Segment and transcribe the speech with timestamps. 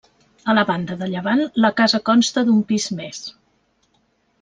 [0.53, 3.25] A la banda de llevant la casa consta d'un pis més.